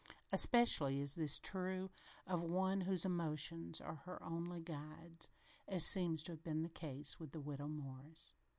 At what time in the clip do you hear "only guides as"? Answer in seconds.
4.23-5.85